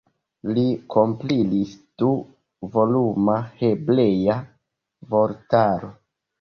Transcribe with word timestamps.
Li 0.57 0.61
kompilis 0.95 1.75
du-voluma 2.03 3.37
hebrea 3.61 4.41
vortaro. 5.15 5.97